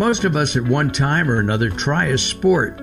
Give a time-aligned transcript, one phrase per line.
[0.00, 2.80] Most of us at one time or another try a sport,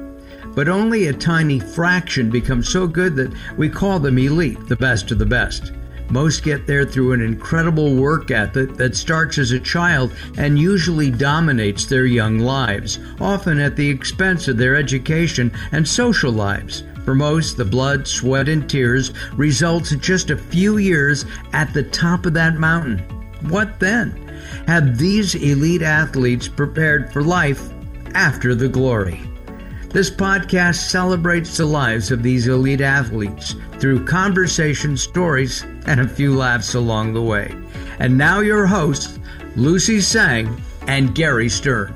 [0.54, 5.09] but only a tiny fraction become so good that we call them elite, the best
[5.09, 5.72] of the best.
[6.11, 11.09] Most get there through an incredible work ethic that starts as a child and usually
[11.09, 16.84] dominates their young lives, often at the expense of their education and social lives.
[17.04, 21.81] For most, the blood, sweat, and tears results in just a few years at the
[21.81, 22.99] top of that mountain.
[23.49, 24.27] What then?
[24.68, 27.70] Have these elite athletes prepared for life
[28.13, 29.21] after the glory?
[29.91, 36.35] This podcast celebrates the lives of these elite athletes through conversation, stories, and a few
[36.35, 37.55] laughs along the way.
[37.99, 39.17] And now, your hosts,
[39.55, 41.93] Lucy Tseng and Gary Stern.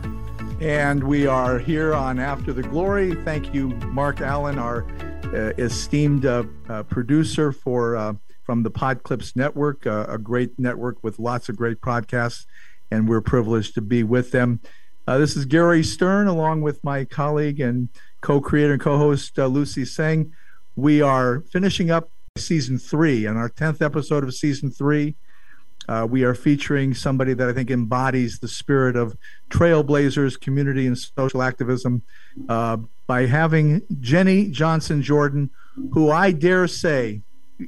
[0.62, 3.16] And we are here on After the Glory.
[3.26, 4.88] Thank you, Mark Allen, our
[5.26, 8.14] uh, esteemed uh, uh, producer for uh,
[8.44, 12.46] from the Podclips Network, uh, a great network with lots of great podcasts,
[12.92, 14.60] and we're privileged to be with them.
[15.08, 17.90] Uh, this is Gary Stern, along with my colleague and
[18.22, 20.32] co-creator and co-host Lucy Tseng.
[20.76, 25.16] We are finishing up season three, and our tenth episode of season three.
[25.90, 29.18] Uh, we are featuring somebody that I think embodies the spirit of
[29.50, 32.04] trailblazers, community, and social activism
[32.48, 35.50] uh, by having Jenny Johnson Jordan,
[35.92, 37.22] who I dare say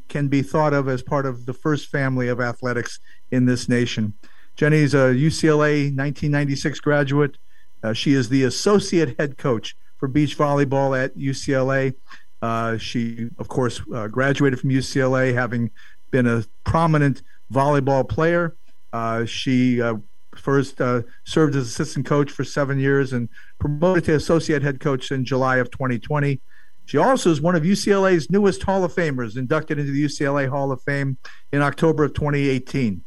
[0.07, 2.99] can be thought of as part of the first family of athletics
[3.31, 4.13] in this nation.
[4.55, 7.37] Jenny's a UCLA 1996 graduate.
[7.83, 11.93] Uh, she is the associate head coach for beach volleyball at UCLA.
[12.41, 15.71] Uh, she, of course, uh, graduated from UCLA, having
[16.11, 18.55] been a prominent volleyball player.
[18.91, 19.95] Uh, she uh,
[20.35, 25.11] first uh, served as assistant coach for seven years and promoted to associate head coach
[25.11, 26.39] in July of 2020.
[26.85, 30.71] She also is one of UCLA's newest Hall of Famers, inducted into the UCLA Hall
[30.71, 31.17] of Fame
[31.51, 33.03] in October of 2018.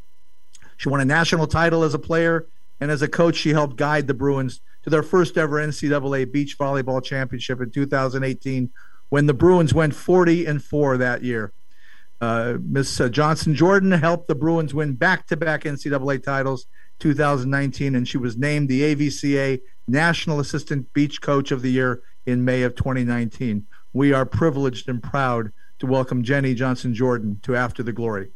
[0.77, 2.46] She won a national title as a player,
[2.80, 6.58] and as a coach, she helped guide the Bruins to their first ever NCAA beach
[6.58, 8.70] volleyball championship in 2018
[9.08, 11.52] when the Bruins went 40 and 4 that year.
[12.20, 16.67] Uh, Miss uh, Johnson Jordan helped the Bruins win back to back NCAA titles
[16.98, 22.45] 2019, and she was named the AVCA National Assistant Beach Coach of the Year in
[22.45, 23.67] May of 2019.
[23.92, 28.30] We are privileged and proud to welcome Jenny Johnson Jordan to After the Glory.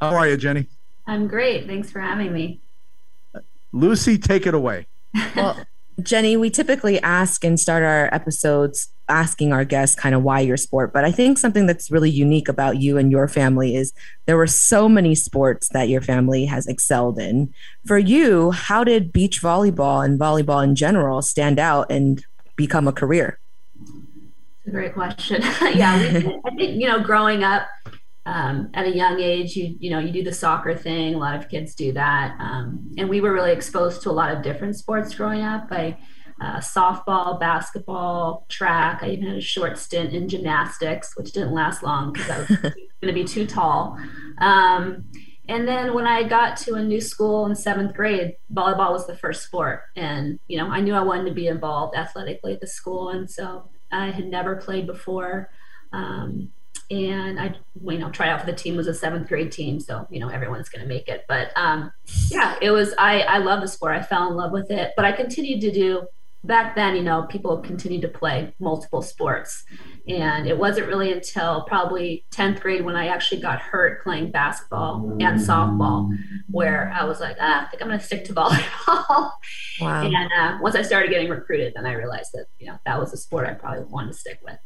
[0.00, 0.66] How are you, Jenny?
[1.10, 1.66] I'm great.
[1.66, 2.60] Thanks for having me.
[3.72, 4.86] Lucy, take it away.
[5.34, 5.60] well,
[6.00, 10.56] Jenny, we typically ask and start our episodes asking our guests kind of why your
[10.56, 10.92] sport.
[10.92, 13.92] But I think something that's really unique about you and your family is
[14.26, 17.52] there were so many sports that your family has excelled in.
[17.88, 22.92] For you, how did beach volleyball and volleyball in general stand out and become a
[22.92, 23.40] career?
[23.74, 25.42] It's a great question.
[25.74, 27.66] yeah, we, I think you know, growing up
[28.30, 31.14] um, at a young age, you you know, you do the soccer thing.
[31.14, 34.30] A lot of kids do that, um, and we were really exposed to a lot
[34.34, 35.66] of different sports growing up.
[35.70, 35.98] I
[36.40, 39.02] uh, softball, basketball, track.
[39.02, 42.48] I even had a short stint in gymnastics, which didn't last long because I was
[42.58, 43.98] going to be too tall.
[44.38, 45.04] Um,
[45.48, 49.16] and then when I got to a new school in seventh grade, volleyball was the
[49.16, 49.82] first sport.
[49.96, 53.10] And, you know, I knew I wanted to be involved athletically at the school.
[53.10, 55.50] And so I had never played before.
[55.92, 56.52] Um,
[56.90, 60.06] and I, you know, try out for the team was a seventh grade team, so
[60.10, 61.24] you know everyone's going to make it.
[61.28, 61.92] But um,
[62.28, 62.94] yeah, it was.
[62.98, 63.94] I I love the sport.
[63.94, 66.06] I fell in love with it, but I continued to do
[66.44, 69.64] back then, you know, people continued to play multiple sports.
[70.08, 75.16] And it wasn't really until probably 10th grade when I actually got hurt playing basketball
[75.20, 76.10] and softball,
[76.50, 79.32] where I was like, ah, I think I'm going to stick to volleyball.
[79.80, 80.02] Wow.
[80.04, 83.12] and uh, once I started getting recruited, then I realized that, you know, that was
[83.12, 84.58] a sport I probably wanted to stick with.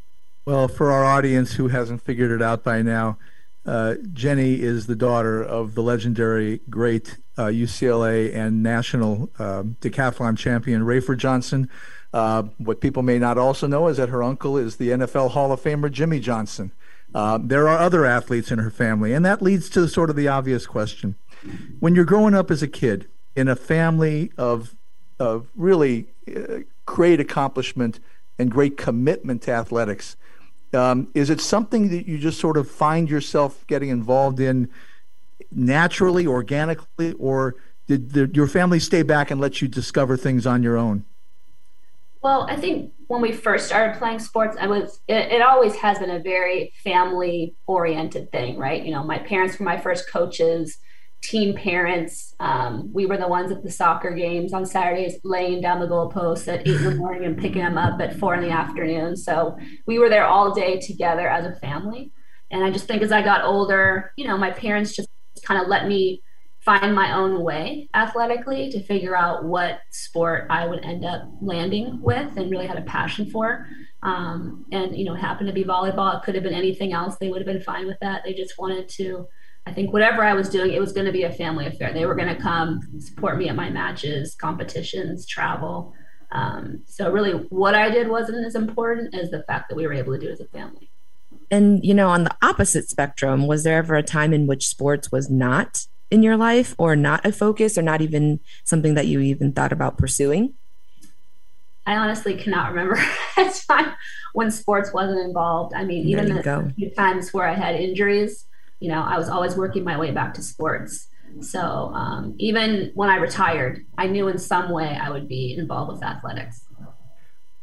[0.47, 3.17] Well, for our audience who hasn't figured it out by now,
[3.65, 10.37] uh, Jenny is the daughter of the legendary great uh, UCLA and national uh, decathlon
[10.37, 11.71] champion Rafer Johnson.
[12.13, 15.51] Uh, what people may not also know is that her uncle is the NFL Hall
[15.51, 16.73] of Famer Jimmy Johnson.
[17.15, 20.29] Uh, there are other athletes in her family, and that leads to sort of the
[20.29, 21.15] obvious question:
[21.81, 24.77] When you're growing up as a kid in a family of
[25.19, 27.99] of really uh, great accomplishment
[28.39, 30.17] and great commitment to athletics
[30.75, 34.69] um, is it something that you just sort of find yourself getting involved in
[35.51, 37.57] naturally, organically, or
[37.87, 41.05] did the, your family stay back and let you discover things on your own?
[42.23, 45.99] Well, I think when we first started playing sports, I was it, it always has
[45.99, 48.83] been a very family oriented thing, right?
[48.83, 50.79] You know, my parents were my first coaches
[51.25, 52.35] team parents.
[52.39, 56.53] Um, we were the ones at the soccer games on Saturdays, laying down the goalposts
[56.53, 59.17] at eight in the morning and picking them up at four in the afternoon.
[59.17, 59.57] So
[59.87, 62.13] we were there all day together as a family.
[62.51, 65.09] And I just think as I got older, you know, my parents just
[65.45, 66.23] kind of let me
[66.61, 72.01] find my own way athletically to figure out what sport I would end up landing
[72.03, 73.67] with and really had a passion for.
[74.03, 76.17] Um, and, you know, happened to be volleyball.
[76.17, 77.17] It could have been anything else.
[77.17, 78.23] They would have been fine with that.
[78.25, 79.27] They just wanted to,
[79.67, 81.93] I think, whatever I was doing, it was going to be a family affair.
[81.93, 85.95] They were going to come support me at my matches, competitions, travel.
[86.33, 89.95] Um, so, really, what I did wasn't as important as the fact that we were
[89.95, 90.91] able to do it as a family.
[91.51, 95.11] And, you know, on the opposite spectrum, was there ever a time in which sports
[95.11, 99.21] was not in your life or not a focus or not even something that you
[99.21, 100.55] even thought about pursuing?
[101.87, 102.95] I honestly cannot remember
[103.37, 103.95] a time
[104.33, 105.75] when sports wasn't involved.
[105.75, 108.47] I mean, even the few times where I had injuries,
[108.81, 111.09] you know, I was always working my way back to sports.
[111.41, 115.93] So um, even when I retired, I knew in some way I would be involved
[115.93, 116.65] with athletics.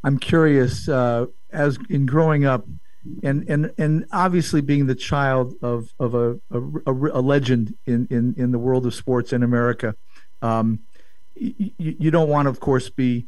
[0.04, 2.66] I'm curious, uh, as in growing up,
[3.24, 6.60] and and and obviously being the child of of a a,
[6.90, 9.96] a legend in, in in the world of sports in America,
[10.42, 10.80] um,
[11.36, 13.28] you, you don't want of course, be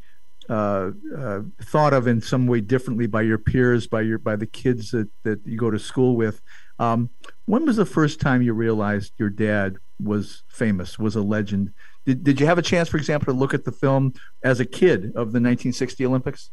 [0.50, 4.46] uh, uh, thought of in some way differently by your peers, by your by the
[4.46, 6.42] kids that that you go to school with.
[6.80, 7.10] Um,
[7.46, 11.74] when was the first time you realized your dad was famous, was a legend?
[12.06, 14.66] Did, did you have a chance, for example, to look at the film as a
[14.66, 16.50] kid of the 1960 Olympics?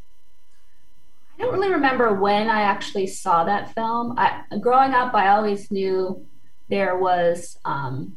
[1.38, 4.14] I don't really remember when I actually saw that film.
[4.18, 6.26] I, growing up, I always knew
[6.68, 8.16] there was um,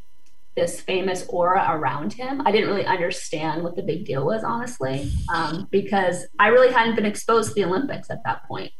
[0.56, 2.46] this famous aura around him.
[2.46, 6.96] I didn't really understand what the big deal was, honestly, um, because I really hadn't
[6.96, 8.72] been exposed to the Olympics at that point.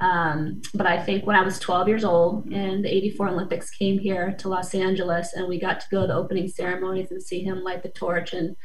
[0.00, 3.98] Um, but I think when I was 12 years old and the 84 Olympics came
[3.98, 7.42] here to Los Angeles and we got to go to the opening ceremonies and see
[7.42, 8.56] him light the torch and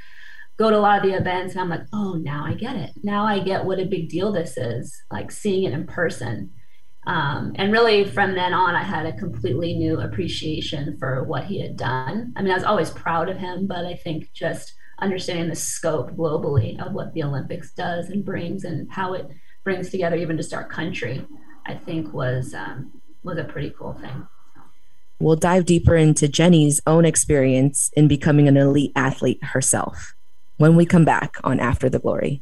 [0.58, 2.92] go to a lot of the events and I'm like, oh, now I get it.
[3.04, 6.52] Now I get what a big deal this is, like seeing it in person.
[7.08, 11.62] Um, and really, from then on, I had a completely new appreciation for what he
[11.62, 12.34] had done.
[12.36, 16.12] I mean, I was always proud of him, but I think just understanding the scope
[16.12, 19.28] globally of what the Olympics does and brings and how it
[19.70, 21.24] brings together even just our country,
[21.64, 24.28] I think was um, was a pretty cool thing.
[25.20, 30.16] We'll dive deeper into Jenny's own experience in becoming an elite athlete herself
[30.58, 32.42] when we come back on After the Glory.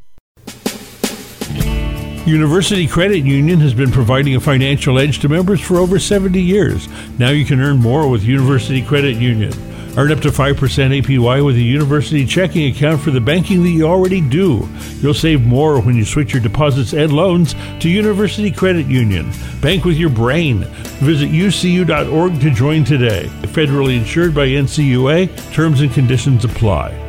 [2.25, 6.88] University Credit Union has been providing a financial edge to members for over 70 years.
[7.19, 9.51] Now you can earn more with University Credit Union.
[9.98, 13.88] Earn up to 5% APY with a university checking account for the banking that you
[13.88, 14.70] already do.
[15.02, 19.32] You'll save more when you switch your deposits and loans to University Credit Union.
[19.60, 20.60] Bank with your brain.
[21.00, 23.26] Visit ucu.org to join today.
[23.42, 25.52] Federally insured by NCUA.
[25.52, 27.06] Terms and conditions apply.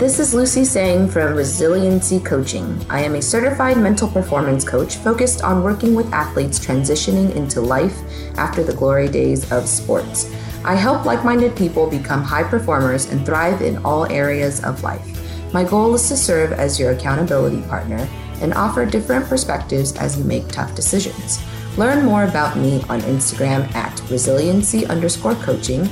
[0.00, 2.82] This is Lucy Tseng from Resiliency Coaching.
[2.88, 8.00] I am a certified mental performance coach focused on working with athletes transitioning into life
[8.38, 10.34] after the glory days of sports.
[10.64, 15.04] I help like minded people become high performers and thrive in all areas of life.
[15.52, 18.08] My goal is to serve as your accountability partner
[18.40, 21.44] and offer different perspectives as you make tough decisions.
[21.76, 25.90] Learn more about me on Instagram at resiliency underscore coaching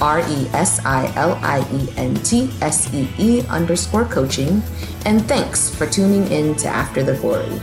[0.00, 4.62] R E S I L I E N T S E E underscore coaching.
[5.04, 7.60] And thanks for tuning in to After the Glory.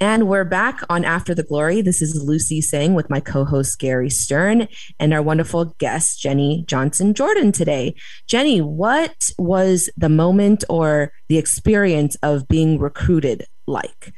[0.00, 1.80] And we're back on After the Glory.
[1.80, 4.68] This is Lucy Tseng with my co host Gary Stern
[4.98, 7.94] and our wonderful guest, Jenny Johnson Jordan, today.
[8.26, 14.12] Jenny, what was the moment or the experience of being recruited like?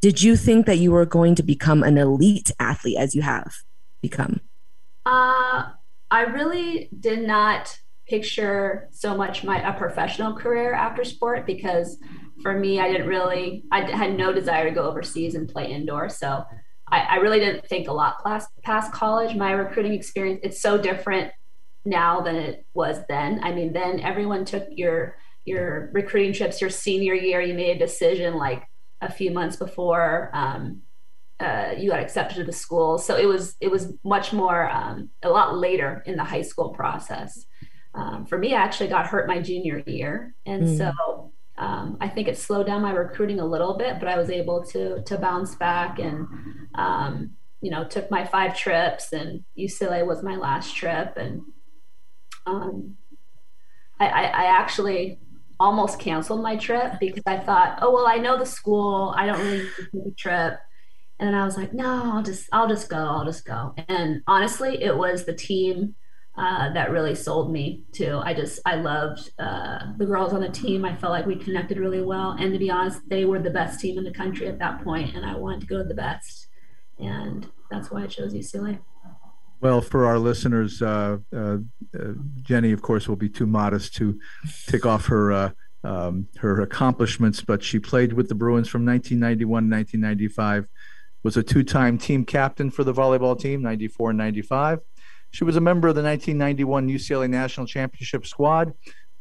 [0.00, 3.54] Did you think that you were going to become an elite athlete as you have
[4.02, 4.40] become?
[5.06, 5.70] Uh,
[6.10, 11.98] I really did not picture so much my a professional career after sport because
[12.42, 16.08] for me, I didn't really, I had no desire to go overseas and play indoor.
[16.08, 16.44] So
[16.88, 19.34] I, I really didn't think a lot past, past college.
[19.34, 21.32] My recruiting experience, it's so different
[21.84, 23.40] now than it was then.
[23.42, 27.40] I mean, then everyone took your your recruiting trips your senior year.
[27.40, 28.66] You made a decision like
[29.02, 30.30] a few months before.
[30.32, 30.80] Um,
[31.44, 32.98] uh, you got accepted to the school.
[32.98, 36.70] So it was it was much more um, a lot later in the high school
[36.70, 37.44] process.
[37.94, 40.78] Um, for me, I actually got hurt my junior year, and mm.
[40.78, 43.98] so um, I think it slowed down my recruiting a little bit.
[43.98, 46.26] But I was able to to bounce back and
[46.74, 51.42] um, you know took my five trips, and UCLA was my last trip, and
[52.46, 52.96] um,
[54.00, 55.20] I, I, I actually
[55.60, 59.38] almost canceled my trip because I thought, oh well, I know the school, I don't
[59.38, 60.58] really need to take a trip
[61.18, 63.74] and then I was like, no, I'll just, I'll just go, I'll just go.
[63.88, 65.94] And honestly, it was the team
[66.36, 68.20] uh, that really sold me too.
[68.24, 70.84] I just, I loved uh, the girls on the team.
[70.84, 72.32] I felt like we connected really well.
[72.32, 75.14] And to be honest, they were the best team in the country at that point,
[75.14, 76.48] and I wanted to go to the best.
[76.98, 78.80] And that's why I chose UCLA.
[79.60, 81.58] Well, for our listeners, uh, uh,
[81.98, 84.18] uh, Jenny, of course, will be too modest to
[84.66, 85.50] take off her uh,
[85.84, 90.66] um, her accomplishments, but she played with the Bruins from 1991 1995,
[91.24, 94.80] was a two-time team captain for the volleyball team, 94 and 95.
[95.30, 98.72] She was a member of the 1991 UCLA National Championship squad,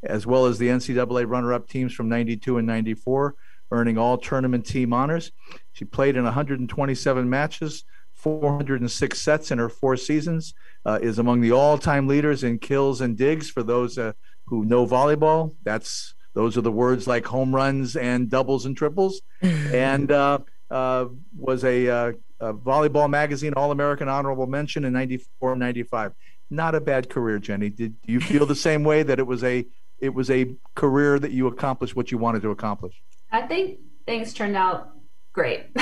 [0.03, 3.33] as well as the NCAA runner-up teams from 92 and 94,
[3.71, 5.31] earning all tournament team honors.
[5.71, 7.83] She played in 127 matches
[8.23, 10.53] 406 sets in her four seasons,
[10.85, 13.49] uh, is among the all-time leaders in kills and digs.
[13.49, 14.13] For those uh,
[14.45, 19.21] who know volleyball, that's those are the words like home runs and doubles and triples,
[19.41, 20.39] and uh, uh
[20.73, 26.13] was a, uh, a, volleyball magazine All-American honorable mention in '94 '95.
[26.49, 27.69] Not a bad career, Jenny.
[27.69, 29.65] Did you feel the same way that it was a
[29.99, 33.01] it was a career that you accomplished what you wanted to accomplish?
[33.31, 34.91] I think things turned out
[35.31, 35.67] great.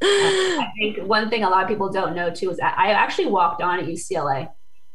[0.00, 3.62] I think one thing a lot of people don't know too is I actually walked
[3.62, 4.50] on at UCLA.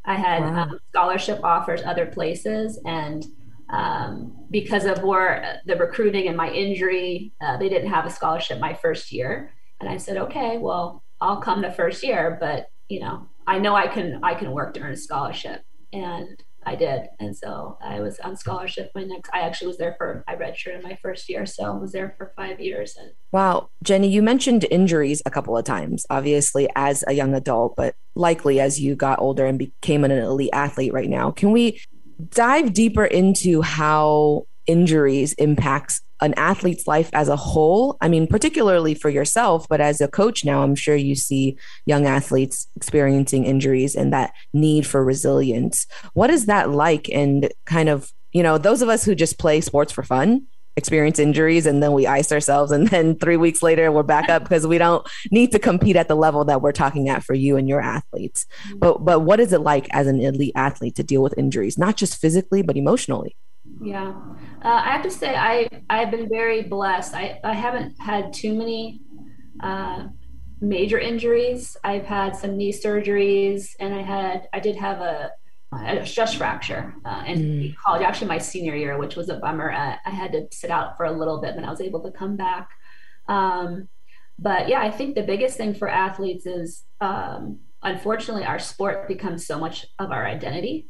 [0.06, 0.64] I had wow.
[0.64, 3.26] um, scholarship offers other places, and
[3.70, 8.60] um, because of where the recruiting and my injury, uh, they didn't have a scholarship
[8.60, 9.54] my first year.
[9.80, 13.76] And I said, okay, well, I'll come the first year, but you know, I know
[13.76, 17.08] I can I can work to earn a scholarship, and I did.
[17.20, 20.84] And so I was on scholarship my next, I actually was there for, I redshirted
[20.84, 21.46] my first year.
[21.46, 22.96] So I was there for five years.
[23.00, 23.70] And wow.
[23.84, 28.60] Jenny, you mentioned injuries a couple of times, obviously as a young adult, but likely
[28.60, 31.32] as you got older and became an elite athlete right now.
[31.32, 31.82] Can we
[32.30, 37.98] dive deeper into how injuries impacts an athlete's life as a whole?
[38.02, 42.06] I mean, particularly for yourself, but as a coach now, I'm sure you see young
[42.06, 45.86] athletes experiencing injuries and that need for resilience.
[46.14, 47.10] What is that like?
[47.10, 51.20] And kind of, you know, those of us who just play sports for fun experience
[51.20, 52.72] injuries and then we ice ourselves.
[52.72, 56.08] And then three weeks later we're back up because we don't need to compete at
[56.08, 58.46] the level that we're talking at for you and your athletes.
[58.78, 61.98] But but what is it like as an elite athlete to deal with injuries not
[61.98, 63.36] just physically but emotionally?
[63.82, 64.14] Yeah,
[64.62, 67.14] uh, I have to say I I've been very blessed.
[67.14, 69.02] I I haven't had too many
[69.60, 70.08] uh,
[70.62, 71.76] major injuries.
[71.84, 75.32] I've had some knee surgeries, and I had I did have a,
[75.74, 77.76] a stress fracture uh, in mm.
[77.78, 78.02] college.
[78.02, 79.72] Actually, my senior year, which was a bummer.
[79.72, 82.12] I, I, had to sit out for a little bit, and I was able to
[82.12, 82.70] come back.
[83.28, 83.90] Um,
[84.40, 89.46] but yeah, I think the biggest thing for athletes is um, unfortunately our sport becomes
[89.46, 90.88] so much of our identity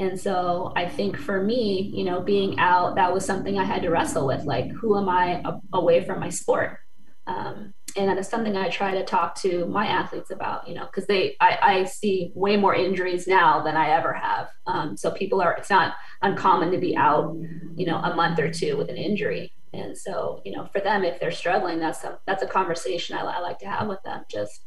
[0.00, 3.82] and so I think for me, you know, being out, that was something I had
[3.82, 4.44] to wrestle with.
[4.44, 6.78] Like, who am I a- away from my sport?
[7.26, 10.86] Um, and that is something I try to talk to my athletes about, you know,
[10.86, 14.48] because they, I, I, see way more injuries now than I ever have.
[14.66, 17.36] Um, so people are, it's not uncommon to be out,
[17.76, 19.52] you know, a month or two with an injury.
[19.72, 23.22] And so, you know, for them, if they're struggling, that's a, that's a conversation I,
[23.22, 24.24] I like to have with them.
[24.28, 24.62] Just,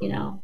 [0.00, 0.42] you know,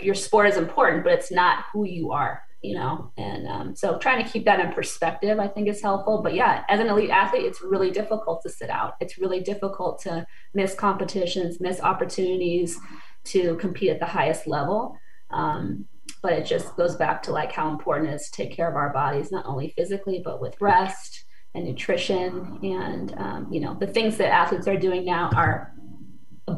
[0.00, 3.98] your sport is important, but it's not who you are you know and um, so
[3.98, 6.22] trying to keep that in perspective i think is helpful.
[6.22, 8.94] But yeah as an elite athlete it's really difficult to sit out.
[9.00, 12.78] It's really difficult to miss competitions miss opportunities
[13.24, 14.96] to compete at the highest level.
[15.30, 15.86] Um,
[16.22, 18.76] but it just goes back to like how important it is to take care of
[18.76, 21.24] our bodies not only physically but with rest
[21.54, 25.72] and nutrition and um, you know the things that athletes are doing now are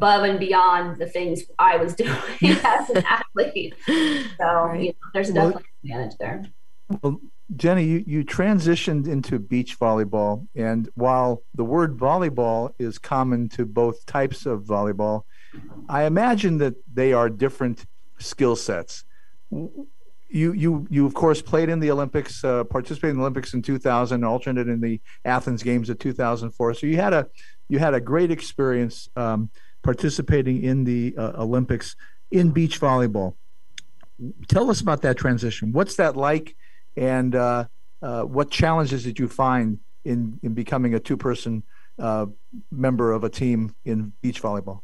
[0.01, 3.75] above and beyond the things I was doing as an athlete.
[3.85, 3.93] So
[4.39, 4.81] right.
[4.81, 6.45] you know, there's definitely well, advantage there.
[7.03, 7.21] Well,
[7.55, 10.47] Jenny, you, you transitioned into beach volleyball.
[10.55, 15.23] And while the word volleyball is common to both types of volleyball,
[15.87, 17.85] I imagine that they are different
[18.17, 19.03] skill sets.
[19.51, 23.61] You, you, you of course played in the Olympics, uh, participated in the Olympics in
[23.61, 26.73] 2000, alternate in the Athens Games of 2004.
[26.73, 27.27] So you had a,
[27.67, 29.49] you had a great experience um,
[29.81, 31.95] participating in the uh, Olympics
[32.31, 33.35] in beach volleyball.
[34.47, 35.71] Tell us about that transition.
[35.71, 36.55] What's that like,
[36.95, 37.65] and uh,
[38.01, 41.63] uh, what challenges did you find in in becoming a two person
[41.99, 42.27] uh,
[42.71, 44.81] member of a team in beach volleyball?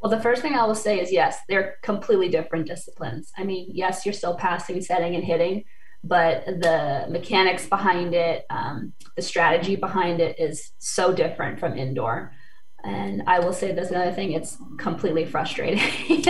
[0.00, 3.32] Well, the first thing I will say is yes, they're completely different disciplines.
[3.36, 5.64] I mean, yes, you're still passing, setting, and hitting,
[6.02, 12.32] but the mechanics behind it, um, the strategy behind it is so different from indoor.
[12.84, 15.78] And I will say this another thing, it's completely frustrating.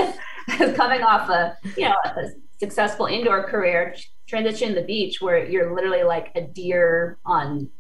[0.75, 3.95] Coming off a, you know, a successful indoor career,
[4.29, 7.71] transition to the beach where you're literally like a deer on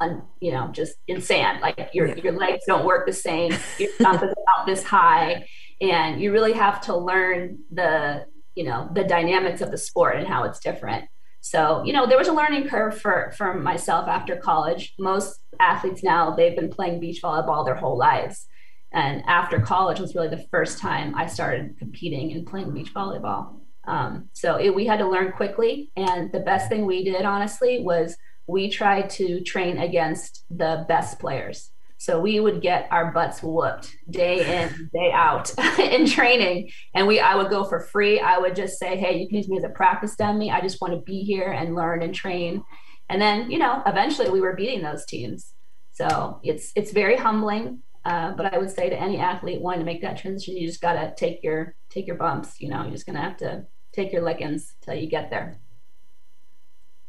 [0.00, 2.16] on you know just in sand like your yeah.
[2.16, 5.46] your legs don't work the same your jump is about this high
[5.80, 8.26] and you really have to learn the
[8.56, 11.04] you know the dynamics of the sport and how it's different
[11.42, 14.94] so, you know, there was a learning curve for for myself after college.
[14.98, 18.46] Most athletes now they've been playing beach volleyball their whole lives.
[18.92, 23.56] And after college was really the first time I started competing and playing beach volleyball.
[23.88, 25.90] Um, so it, we had to learn quickly.
[25.96, 31.18] And the best thing we did, honestly, was we tried to train against the best
[31.18, 31.70] players.
[32.02, 36.72] So we would get our butts whooped day in, day out in training.
[36.94, 38.18] And we I would go for free.
[38.18, 40.50] I would just say, hey, you can use me as a practice dummy.
[40.50, 42.64] I just want to be here and learn and train.
[43.08, 45.52] And then, you know, eventually we were beating those teams.
[45.92, 47.84] So it's it's very humbling.
[48.04, 50.80] Uh, but I would say to any athlete wanting to make that transition, you just
[50.80, 52.60] gotta take your take your bumps.
[52.60, 55.60] You know, you're just gonna have to take your lickings till you get there.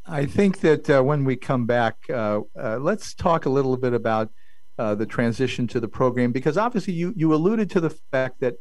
[0.06, 3.94] I think that uh, when we come back, uh, uh let's talk a little bit
[3.94, 4.30] about
[4.78, 8.56] uh, the transition to the program because obviously you you alluded to the fact that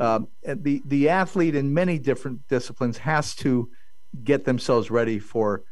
[0.00, 3.70] um, the the athlete in many different disciplines has to
[4.24, 5.64] get themselves ready for,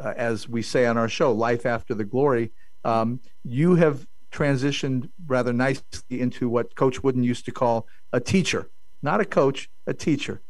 [0.00, 2.52] uh, as we say on our show, life after the glory.
[2.84, 8.70] Um, you have transitioned rather nicely into what Coach Wooden used to call a teacher,
[9.02, 10.40] not a coach, a teacher.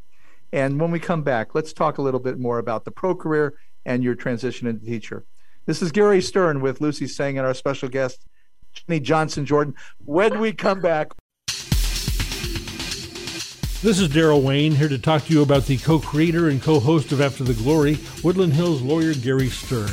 [0.52, 3.54] And when we come back, let's talk a little bit more about the pro career
[3.84, 5.24] and your transition into teacher.
[5.66, 8.26] This is Gary Stern with Lucy Tseng and our special guest,
[8.72, 9.74] Jenny Johnson Jordan.
[10.04, 11.12] When we come back,
[13.82, 16.78] this is Daryl Wayne here to talk to you about the co creator and co
[16.80, 19.90] host of After the Glory, Woodland Hills lawyer Gary Stern.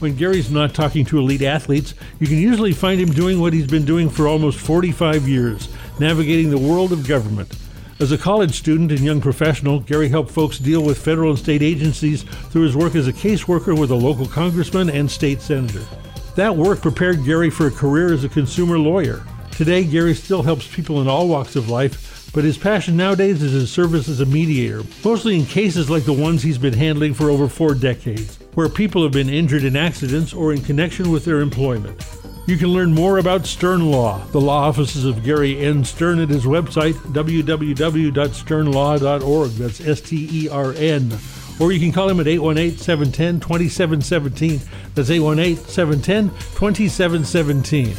[0.00, 3.68] When Gary's not talking to elite athletes, you can usually find him doing what he's
[3.68, 7.56] been doing for almost 45 years navigating the world of government.
[8.00, 11.62] As a college student and young professional, Gary helped folks deal with federal and state
[11.62, 15.84] agencies through his work as a caseworker with a local congressman and state senator.
[16.34, 19.22] That work prepared Gary for a career as a consumer lawyer.
[19.50, 23.52] Today, Gary still helps people in all walks of life, but his passion nowadays is
[23.52, 27.28] his service as a mediator, mostly in cases like the ones he's been handling for
[27.28, 31.40] over four decades, where people have been injured in accidents or in connection with their
[31.40, 32.02] employment.
[32.46, 35.84] You can learn more about Stern Law, the law offices of Gary N.
[35.84, 39.50] Stern at his website, www.sternlaw.org.
[39.50, 41.12] That's S T E R N
[41.60, 44.60] or you can call him at 818 710 2717.
[44.94, 47.94] That's 818 710 2717.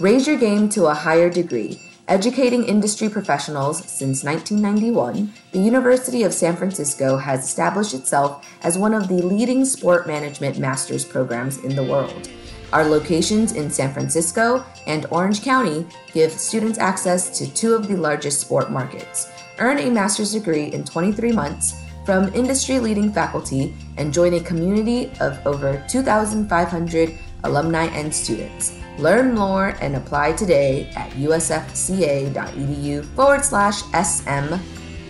[0.00, 1.80] Raise your game to a higher degree.
[2.06, 8.94] Educating industry professionals since 1991, the University of San Francisco has established itself as one
[8.94, 12.30] of the leading sport management master's programs in the world.
[12.72, 17.96] Our locations in San Francisco and Orange County give students access to two of the
[17.96, 19.30] largest sport markets.
[19.58, 25.10] Earn a master's degree in 23 months from industry leading faculty and join a community
[25.20, 28.78] of over 2,500 alumni and students.
[28.98, 34.56] Learn more and apply today at usfca.edu forward slash SM.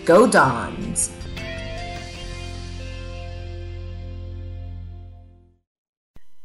[0.05, 1.18] Go Dons!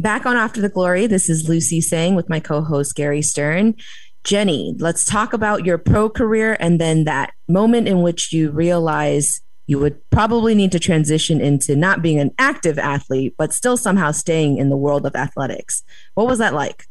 [0.05, 3.75] Back on After the Glory, this is Lucy Tseng with my co host Gary Stern.
[4.23, 9.41] Jenny, let's talk about your pro career and then that moment in which you realize
[9.67, 14.11] you would probably need to transition into not being an active athlete, but still somehow
[14.11, 15.83] staying in the world of athletics.
[16.13, 16.85] What was that like?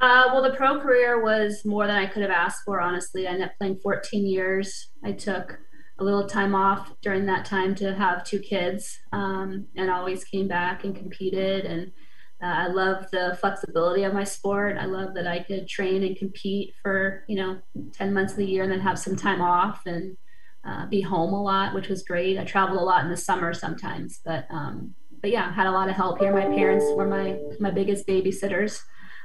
[0.00, 3.26] Uh, well, the pro career was more than I could have asked for, honestly.
[3.26, 4.90] I ended up playing 14 years.
[5.02, 5.58] I took
[6.00, 10.48] a little time off during that time to have two kids um, and always came
[10.48, 11.66] back and competed.
[11.66, 11.92] And
[12.42, 14.78] uh, i love the flexibility of my sport.
[14.78, 17.58] I love that i could train and compete for you know
[17.92, 20.16] 10 months of the year and then have some time off and
[20.66, 22.38] uh, be home a lot which was great.
[22.38, 25.90] I traveled a lot in the summer sometimes but um, but yeah had a lot
[25.90, 26.32] of help here.
[26.32, 28.80] My parents were my my biggest babysitters.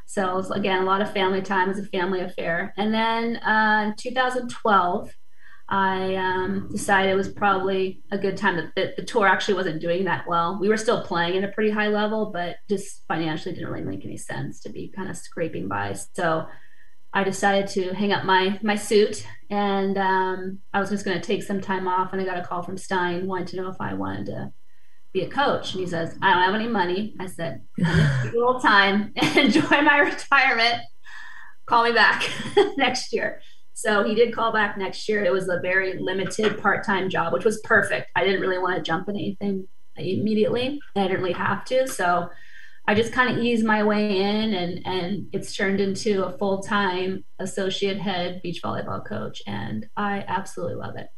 [0.08, 2.74] So again a lot of family time as a family affair.
[2.76, 5.14] And then uh, in 2012
[5.68, 8.56] I um, decided it was probably a good time.
[8.56, 10.60] That the, the, tour actually wasn't doing that well.
[10.62, 14.06] We were still playing at a pretty high level, but just financially didn't really make
[14.06, 15.96] any sense to be kind of scraping by.
[16.14, 16.46] So
[17.14, 21.26] I decided to hang up my my suit, and um, I was just going to
[21.26, 22.14] take some time off.
[22.14, 24.54] And I got a call from Stein, wanted to know if I wanted to
[25.14, 25.72] be a coach.
[25.72, 29.98] And he says, "I don't have any money." I said, "A little time, enjoy my
[29.98, 30.84] retirement.
[31.66, 32.30] Call me back
[32.78, 33.42] next year."
[33.78, 35.24] So he did call back next year.
[35.24, 38.10] It was a very limited part time job, which was perfect.
[38.16, 40.80] I didn't really want to jump in anything immediately.
[40.96, 41.86] I didn't really have to.
[41.86, 42.30] So
[42.88, 47.26] I just kind of eased my way in and and it's turned into a full-time
[47.40, 51.10] associate head beach volleyball coach and I absolutely love it.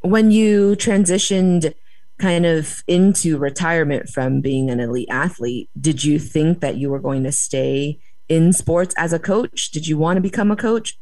[0.00, 1.74] When you transitioned
[2.18, 7.00] kind of into retirement from being an elite athlete, did you think that you were
[7.00, 9.70] going to stay in sports as a coach?
[9.70, 10.98] Did you want to become a coach?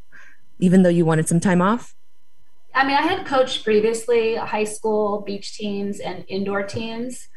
[0.58, 1.94] Even though you wanted some time off?
[2.74, 7.28] I mean, I had coached previously high school beach teams and indoor teams.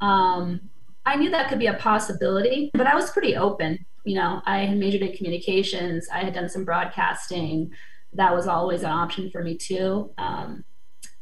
[0.00, 0.70] Um,
[1.06, 3.84] I knew that could be a possibility, but I was pretty open.
[4.04, 7.72] You know, I had majored in communications, I had done some broadcasting.
[8.12, 10.12] That was always an option for me too.
[10.18, 10.64] Um,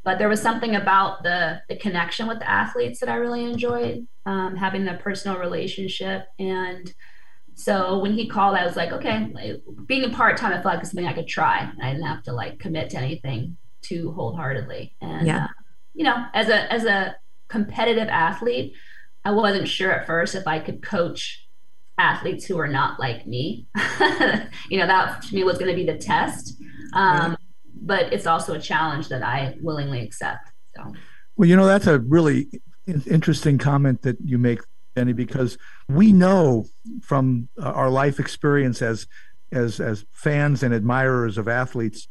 [0.05, 4.07] but there was something about the the connection with the athletes that I really enjoyed,
[4.27, 6.27] um, having the personal relationship.
[6.39, 6.93] And
[7.55, 9.33] so when he called, I was like, okay,
[9.87, 11.71] being a part time, I felt like something I could try.
[11.81, 14.95] I didn't have to like commit to anything too wholeheartedly.
[15.01, 15.45] And yeah.
[15.45, 15.49] uh,
[15.95, 17.17] you know, as a as a
[17.49, 18.75] competitive athlete,
[19.25, 21.47] I wasn't sure at first if I could coach
[21.99, 23.67] athletes who were not like me.
[24.71, 26.57] you know, that to me was going to be the test.
[26.95, 27.37] Um,
[27.75, 30.51] but it's also a challenge that I willingly accept.
[30.77, 30.93] So.
[31.37, 32.49] Well, you know, that's a really
[32.87, 34.61] interesting comment that you make,
[34.95, 36.67] Because we know
[37.03, 39.07] from uh, our life experience as
[39.51, 42.09] as as fans and admirers of athletes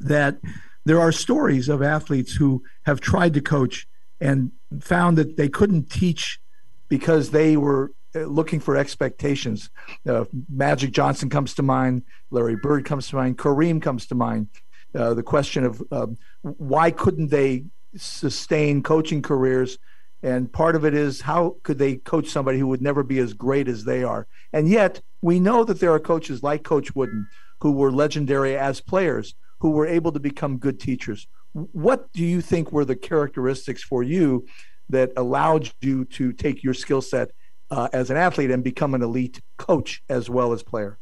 [0.00, 0.38] that
[0.84, 3.86] there are stories of athletes who have tried to coach
[4.20, 6.40] and found that they couldn't teach
[6.88, 9.70] because they were uh, looking for expectations.
[10.08, 14.48] Uh, Magic Johnson comes to mind, Larry Bird comes to mind, Kareem comes to mind.
[14.94, 16.06] Uh, the question of uh,
[16.42, 17.64] why couldn't they
[17.96, 19.78] sustain coaching careers?
[20.22, 23.32] And part of it is how could they coach somebody who would never be as
[23.32, 24.26] great as they are?
[24.52, 27.26] And yet, we know that there are coaches like Coach Wooden
[27.60, 31.26] who were legendary as players who were able to become good teachers.
[31.52, 34.46] What do you think were the characteristics for you
[34.88, 37.30] that allowed you to take your skill set
[37.70, 40.98] uh, as an athlete and become an elite coach as well as player?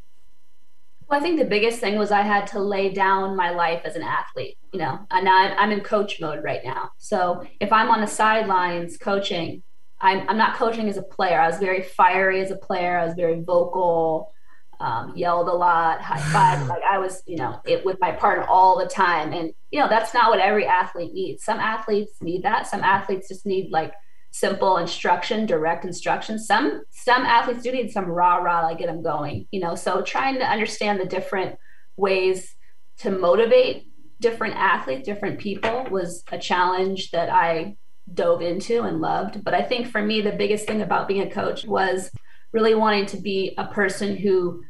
[1.09, 3.95] Well, I think the biggest thing was I had to lay down my life as
[3.95, 6.91] an athlete, you know, and I'm, I'm in coach mode right now.
[6.99, 9.63] So if I'm on the sidelines coaching,
[10.01, 11.39] I'm, I'm not coaching as a player.
[11.39, 12.99] I was very fiery as a player.
[12.99, 14.33] I was very vocal
[14.81, 16.67] um, yelled a lot, high five.
[16.69, 19.33] like I was, you know, it with my partner all the time.
[19.33, 21.45] And, you know, that's not what every athlete needs.
[21.45, 22.67] Some athletes need that.
[22.67, 23.93] Some athletes just need like
[24.35, 26.41] simple instruction, direct instruction.
[26.41, 29.77] Some, some athletes do need some rah rah, like get them going, you know.
[29.77, 31.57] So trying to understand the different
[31.97, 32.53] ways
[32.99, 33.87] to motivate
[34.21, 37.77] different athletes, different people was a challenge that I
[38.13, 39.45] dove into and loved.
[39.45, 42.11] But I think for me, the biggest thing about being a coach was
[42.53, 44.65] really wanting to be a person who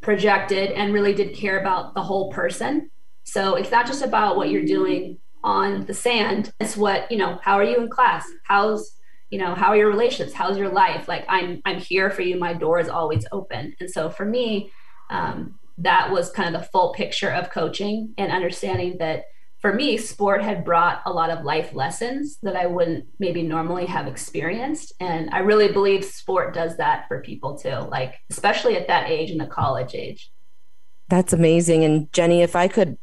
[0.00, 2.90] projected and really did care about the whole person.
[3.22, 6.52] So it's not just about what you're doing on the sand.
[6.60, 8.26] It's what, you know, how are you in class?
[8.44, 8.96] How's,
[9.30, 10.34] you know, how are your relationships?
[10.34, 11.08] How's your life?
[11.08, 12.38] Like I'm I'm here for you.
[12.38, 13.74] My door is always open.
[13.80, 14.72] And so for me,
[15.10, 19.24] um, that was kind of the full picture of coaching and understanding that
[19.60, 23.86] for me, sport had brought a lot of life lessons that I wouldn't maybe normally
[23.86, 24.92] have experienced.
[25.00, 29.30] And I really believe sport does that for people too, like, especially at that age
[29.30, 30.30] in the college age.
[31.08, 31.82] That's amazing.
[31.84, 32.98] And Jenny, if I could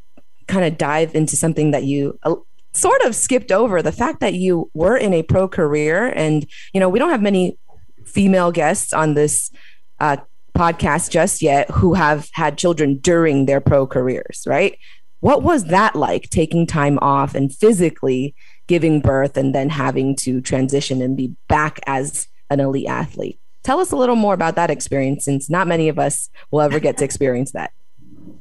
[0.48, 2.36] kind of dive into something that you uh,
[2.74, 6.08] sort of skipped over the fact that you were in a pro career.
[6.16, 7.58] And, you know, we don't have many
[8.06, 9.52] female guests on this
[10.00, 10.18] uh,
[10.56, 14.78] podcast just yet who have had children during their pro careers, right?
[15.20, 18.36] What was that like taking time off and physically
[18.68, 23.40] giving birth and then having to transition and be back as an elite athlete?
[23.64, 26.80] Tell us a little more about that experience since not many of us will ever
[26.80, 27.72] get to experience that.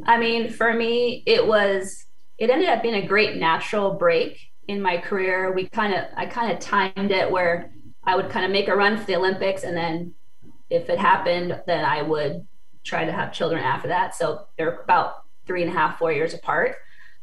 [0.06, 2.04] I mean, for me, it was,
[2.38, 5.52] it ended up being a great natural break in my career.
[5.52, 7.72] We kind of, I kind of timed it where
[8.04, 10.14] I would kind of make a run for the Olympics and then
[10.70, 12.46] if it happened, then I would
[12.84, 14.14] try to have children after that.
[14.14, 16.76] So they're about three and a half, four years apart.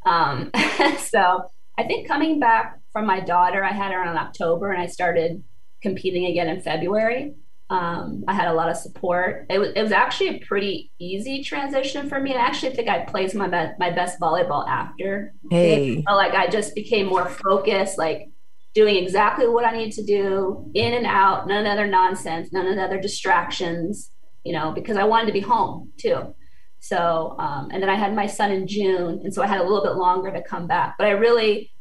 [0.04, 0.50] Um,
[0.98, 1.44] so
[1.78, 5.42] I think coming back from my daughter, I had her in October and I started
[5.80, 7.34] competing again in February.
[7.72, 9.46] Um, I had a lot of support.
[9.48, 12.34] It was, it was actually a pretty easy transition for me.
[12.34, 15.32] I actually think I played my be- my best volleyball after.
[15.50, 18.28] Hey, like I just became more focused, like
[18.74, 22.78] doing exactly what I needed to do, in and out, none of other nonsense, none
[22.78, 24.10] other distractions.
[24.44, 26.34] You know, because I wanted to be home too.
[26.80, 29.62] So, um, and then I had my son in June, and so I had a
[29.62, 30.96] little bit longer to come back.
[30.98, 31.72] But I really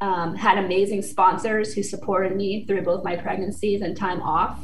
[0.00, 4.58] um, had amazing sponsors who supported me through both my pregnancies and time off,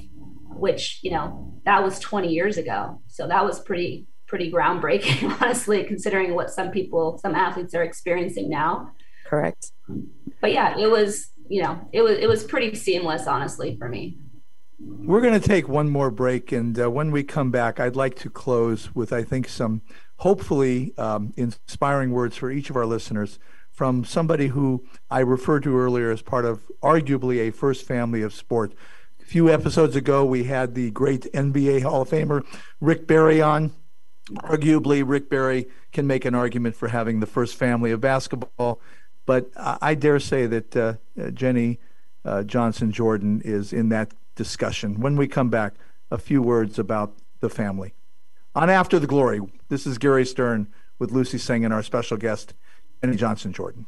[0.65, 2.99] which you know that was 20 years ago.
[3.07, 8.49] So that was pretty pretty groundbreaking, honestly, considering what some people, some athletes are experiencing
[8.49, 8.91] now.
[9.27, 9.73] Correct.
[10.41, 14.17] But yeah, it was you know it was it was pretty seamless, honestly, for me.
[14.79, 18.17] We're going to take one more break, and uh, when we come back, I'd like
[18.17, 19.83] to close with, I think, some
[20.17, 23.39] hopefully um, inspiring words for each of our listeners
[23.71, 28.33] from somebody who I referred to earlier as part of arguably a first family of
[28.33, 28.75] sport.
[29.25, 32.45] A few episodes ago, we had the great NBA Hall of Famer
[32.81, 33.73] Rick Barry on.
[34.31, 38.81] Arguably, Rick Barry can make an argument for having the first family of basketball,
[39.25, 40.95] but I, dare say that uh,
[41.33, 41.81] Jenny
[42.25, 45.01] uh, Johnson Jordan is in that discussion.
[45.01, 45.75] When we come back,
[46.11, 47.95] a few words about the family.
[48.55, 52.53] On After the Glory, this is Gary Stern with Lucy Tseng and our special guest,
[53.03, 53.87] Jenny Johnson Jordan.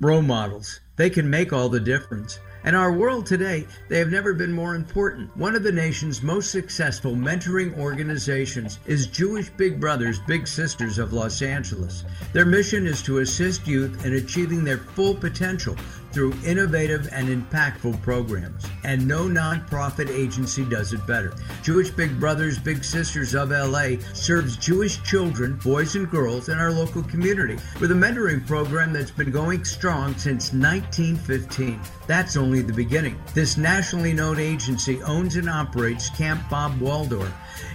[0.00, 0.80] Role models.
[0.96, 2.38] They can make all the difference.
[2.66, 5.30] In our world today, they have never been more important.
[5.36, 11.12] One of the nation's most successful mentoring organizations is Jewish Big Brothers Big Sisters of
[11.12, 12.04] Los Angeles.
[12.32, 15.76] Their mission is to assist youth in achieving their full potential
[16.16, 18.64] through innovative and impactful programs.
[18.84, 21.34] And no nonprofit agency does it better.
[21.62, 26.72] Jewish Big Brothers Big Sisters of LA serves Jewish children, boys and girls in our
[26.72, 31.78] local community with a mentoring program that's been going strong since 1915.
[32.06, 33.20] That's only the beginning.
[33.34, 37.30] This nationally known agency owns and operates Camp Bob Waldorf.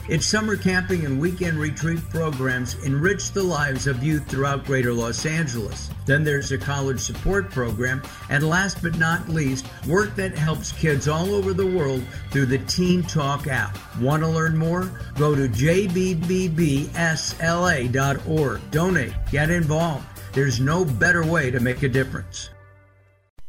[0.09, 5.25] Its summer camping and weekend retreat programs enrich the lives of youth throughout greater Los
[5.25, 5.89] Angeles.
[6.05, 11.07] Then there's a college support program, and last but not least, work that helps kids
[11.07, 13.77] all over the world through the Teen Talk app.
[13.99, 14.91] Want to learn more?
[15.17, 15.91] Go to jbbbsla.org.
[18.71, 20.05] Donate, get involved.
[20.33, 22.49] There's no better way to make a difference.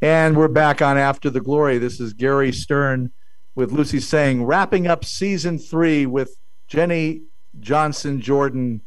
[0.01, 1.79] And we're back on After the Glory.
[1.79, 3.13] This is Gary Stern
[3.55, 6.37] with Lucy Tseng, wrapping up season three with
[6.69, 7.23] Jenny
[7.61, 8.83] Johnson Jordan.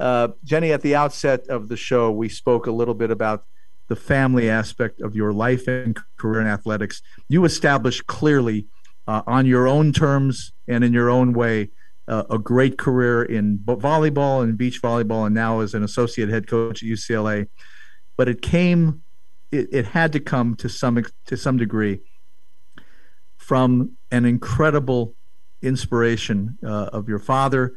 [0.00, 3.44] Uh, Jenny, at the outset of the show, we spoke a little bit about
[3.88, 7.00] the family aspect of your life and career in athletics.
[7.28, 8.66] You established clearly,
[9.06, 11.70] uh, on your own terms and in your own way,
[12.06, 16.46] uh, a great career in volleyball and beach volleyball, and now as an associate head
[16.46, 17.46] coach at UCLA.
[18.16, 19.02] But it came
[19.50, 22.00] it, it had to come to some to some degree
[23.48, 25.14] from an incredible
[25.62, 27.72] inspiration uh, of your father,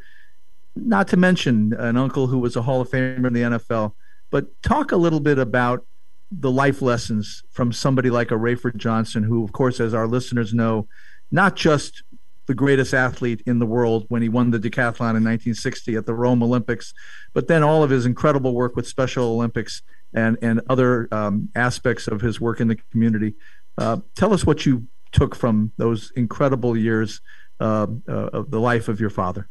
[0.75, 3.93] not to mention an uncle who was a Hall of Famer in the NFL.
[4.31, 5.85] But talk a little bit about
[6.29, 10.53] the life lessons from somebody like a Rafer Johnson, who, of course, as our listeners
[10.53, 10.89] know,
[11.31, 12.03] not just
[12.47, 16.13] the greatest athlete in the world when he won the decathlon in 1960 at the
[16.13, 16.93] Rome Olympics,
[17.33, 22.09] but then all of his incredible work with Special Olympics and and other um, aspects
[22.09, 23.35] of his work in the community.
[23.77, 27.21] Uh, tell us what you took from those incredible years
[27.59, 29.47] uh, uh, of the life of your father.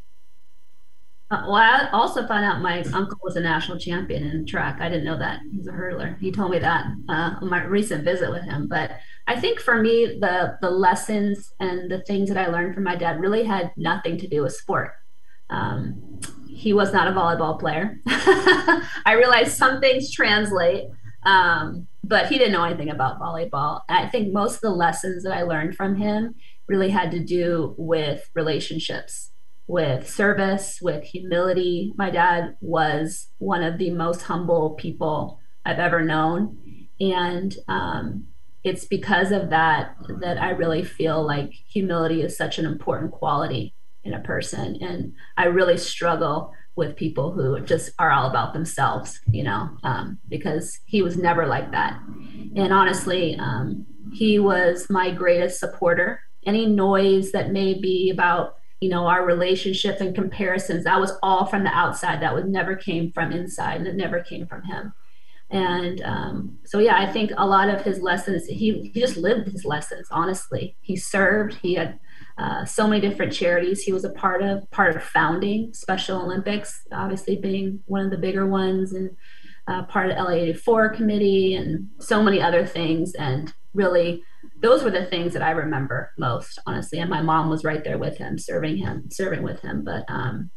[1.31, 4.79] Uh, well, I also found out my uncle was a national champion in track.
[4.81, 5.39] I didn't know that.
[5.53, 6.19] He's a hurdler.
[6.19, 8.67] He told me that uh, on my recent visit with him.
[8.67, 12.83] But I think for me, the the lessons and the things that I learned from
[12.83, 14.93] my dad really had nothing to do with sport.
[15.51, 18.01] Um, he was not a volleyball player.
[18.07, 20.89] I realized some things translate,
[21.25, 23.83] um, but he didn't know anything about volleyball.
[23.89, 26.35] I think most of the lessons that I learned from him
[26.67, 29.31] really had to do with relationships,
[29.69, 31.95] with service, with humility.
[31.97, 36.89] My dad was one of the most humble people I've ever known.
[36.99, 38.27] And um,
[38.65, 43.73] it's because of that that I really feel like humility is such an important quality
[44.03, 44.79] in a person.
[44.81, 50.19] And I really struggle with people who just are all about themselves, you know, um,
[50.29, 52.01] because he was never like that.
[52.57, 56.21] And honestly, um, he was my greatest supporter.
[56.47, 61.45] Any noise that may be about, you know, our relationship and comparisons, that was all
[61.45, 62.23] from the outside.
[62.23, 64.95] That was never came from inside and it never came from him.
[65.51, 69.49] And um, so, yeah, I think a lot of his lessons, he, he just lived
[69.49, 70.77] his lessons, honestly.
[70.81, 71.99] He served, he had
[72.41, 76.87] uh, so many different charities he was a part of, part of founding Special Olympics,
[76.91, 79.11] obviously being one of the bigger ones, and
[79.69, 83.15] uh, part of LA 84 committee, and so many other things.
[83.15, 84.23] And really,
[84.63, 86.99] those were the things that I remember most, honestly.
[86.99, 89.85] And my mom was right there with him, serving him, serving with him.
[89.85, 90.51] But, um,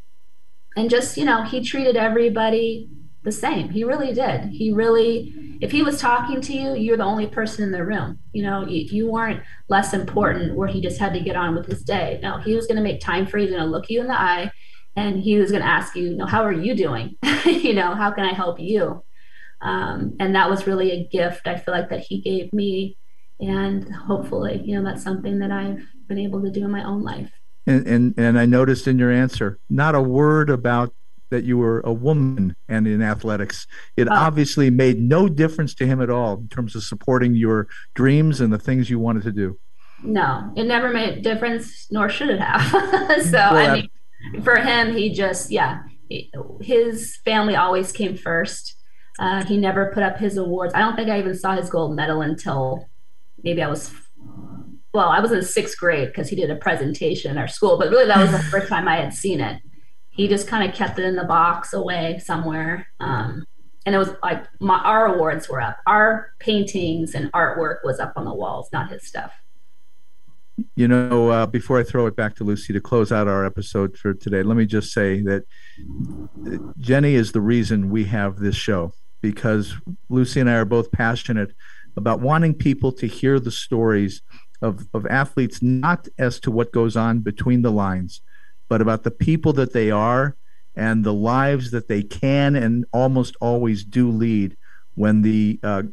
[0.77, 2.87] and just, you know, he treated everybody
[3.23, 3.69] the same.
[3.69, 4.49] He really did.
[4.49, 8.19] He really, if he was talking to you, you're the only person in the room.
[8.33, 11.65] You know, you, you weren't less important where he just had to get on with
[11.65, 12.19] his day.
[12.21, 14.19] No, he was going to make time for you, going to look you in the
[14.19, 14.51] eye,
[14.95, 17.15] and he was going to ask you, you know, how are you doing?
[17.45, 19.03] you know, how can I help you?
[19.61, 22.97] Um, and that was really a gift I feel like that he gave me.
[23.39, 27.01] And hopefully, you know, that's something that I've been able to do in my own
[27.03, 27.31] life.
[27.65, 30.93] And, and, and I noticed in your answer, not a word about
[31.33, 33.65] that you were a woman and in athletics.
[33.97, 34.13] It oh.
[34.13, 38.53] obviously made no difference to him at all in terms of supporting your dreams and
[38.53, 39.59] the things you wanted to do.
[40.03, 42.61] No, it never made a difference, nor should it have.
[43.23, 45.81] so, well, I mean, for him, he just, yeah,
[46.61, 48.75] his family always came first.
[49.17, 50.73] Uh, he never put up his awards.
[50.75, 52.89] I don't think I even saw his gold medal until
[53.43, 53.91] maybe I was,
[54.93, 57.89] well, I was in sixth grade because he did a presentation in our school, but
[57.89, 59.61] really that was the first time I had seen it
[60.15, 62.87] he just kind of kept it in the box away somewhere.
[62.99, 63.45] Um,
[63.85, 68.13] and it was like my, our awards were up, our paintings and artwork was up
[68.15, 69.33] on the walls, not his stuff.
[70.75, 73.97] you know, uh, before I throw it back to Lucy to close out our episode
[73.97, 75.43] for today, let me just say that
[76.47, 79.73] uh, Jenny is the reason we have this show because
[80.09, 81.53] Lucy and I are both passionate
[81.95, 84.21] about wanting people to hear the stories
[84.61, 88.21] of, of athletes, not as to what goes on between the lines,
[88.69, 90.35] but about the people that they are
[90.75, 94.57] and the lives that they can and almost always do lead
[94.95, 95.83] when the uh,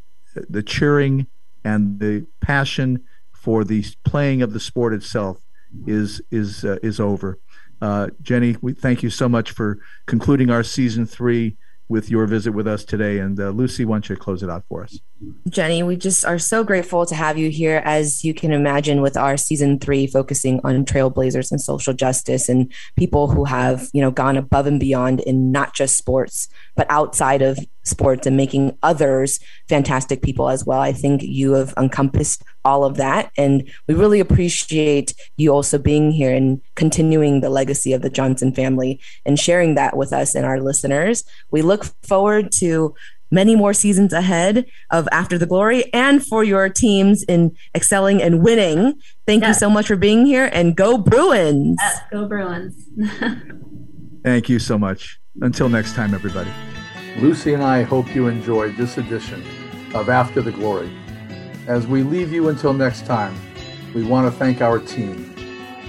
[0.49, 1.27] the cheering
[1.65, 5.43] and the passion for the playing of the sport itself
[5.87, 7.39] is is uh, is over.
[7.81, 11.57] Uh, Jenny, we thank you so much for concluding our season three
[11.91, 13.19] with your visit with us today.
[13.19, 15.01] And uh, Lucy, why don't you close it out for us?
[15.49, 17.83] Jenny, we just are so grateful to have you here.
[17.85, 22.73] As you can imagine, with our season three focusing on trailblazers and social justice and
[22.97, 27.43] people who have, you know, gone above and beyond in not just sports, but outside
[27.43, 27.59] of
[27.91, 30.81] sports and making others fantastic people as well.
[30.81, 33.31] I think you have encompassed all of that.
[33.37, 38.55] And we really appreciate you also being here and continuing the legacy of the Johnson
[38.55, 41.25] family and sharing that with us and our listeners.
[41.51, 42.95] We look forward to
[43.31, 48.43] many more seasons ahead of After the Glory and for your teams in excelling and
[48.43, 48.95] winning.
[49.27, 49.57] Thank yes.
[49.57, 51.77] you so much for being here and go Bruins.
[51.81, 52.75] Yes, go Bruins.
[54.25, 55.19] Thank you so much.
[55.41, 56.51] Until next time, everybody.
[57.19, 59.45] Lucy and I hope you enjoyed this edition
[59.95, 60.91] of After the Glory.
[61.67, 63.35] As we leave you until next time,
[63.95, 65.35] we want to thank our team,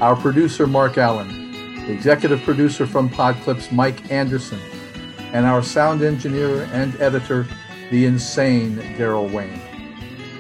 [0.02, 4.60] our producer, Mark Allen, executive producer from Podclips, Mike Anderson,
[5.32, 7.48] and our sound engineer and editor,
[7.92, 9.62] the insane Daryl Wayne.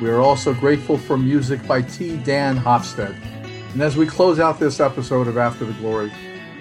[0.01, 2.17] We are also grateful for music by T.
[2.17, 3.15] Dan Hofstead.
[3.73, 6.11] And as we close out this episode of After the Glory,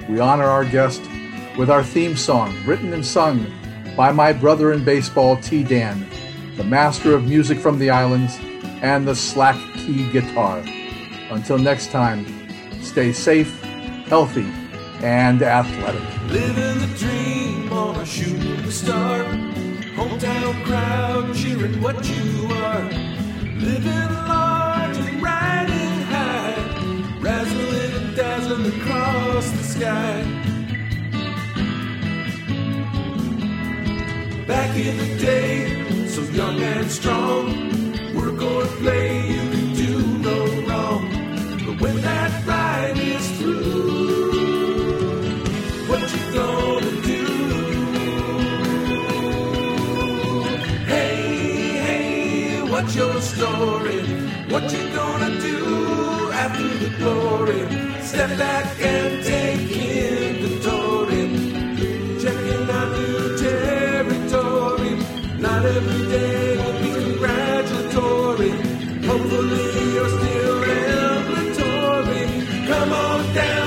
[0.09, 1.03] we honor our guest
[1.57, 3.47] with our theme song, written and sung
[4.01, 5.63] by my brother in baseball, T.
[5.63, 6.09] Dan,
[6.57, 8.39] the master of music from the islands
[8.81, 10.65] and the slack key guitar.
[11.29, 12.25] Until next time,
[12.81, 13.61] stay safe,
[14.07, 14.51] healthy,
[15.03, 16.01] and athletic.
[16.31, 19.23] Living the dream on a shooting star.
[19.99, 22.83] Hometown crowd cheering what you are.
[23.59, 26.55] Living large and riding high.
[27.21, 30.50] Razzling and dazzling across the sky.
[34.51, 37.45] Back in the day, so young and strong,
[38.17, 39.93] we're gonna play, you can do
[40.29, 41.03] no wrong.
[41.65, 44.33] But when that ride is through,
[45.89, 47.25] what you gonna do?
[50.95, 51.23] Hey,
[51.87, 54.03] hey, what's your story?
[54.53, 57.63] What you gonna do after the glory?
[58.03, 59.90] Step back and take inventory.
[73.35, 73.60] Down